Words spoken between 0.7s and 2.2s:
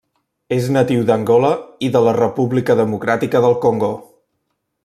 natiu d'Angola i de la